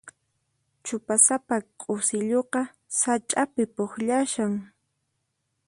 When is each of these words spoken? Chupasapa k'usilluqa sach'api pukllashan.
Chupasapa 0.85 1.55
k'usilluqa 1.79 2.61
sach'api 2.99 3.63
pukllashan. 3.75 4.53